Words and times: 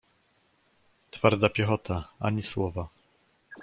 "Twarda 1.11 1.49
piechota, 1.49 2.11
ani 2.19 2.43
słowa." 2.43 2.87